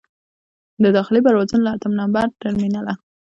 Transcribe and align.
د 0.83 0.85
داخلي 0.97 1.19
پروازونو 1.25 1.63
له 1.65 1.71
اتم 1.75 1.93
نمبر 2.01 2.25
ټرمینله. 2.41 2.93